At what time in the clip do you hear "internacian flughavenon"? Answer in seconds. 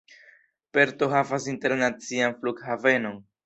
1.53-3.25